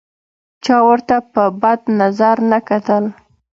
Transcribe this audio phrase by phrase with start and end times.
[0.63, 3.03] چا ورته په بد نظر نه کتل.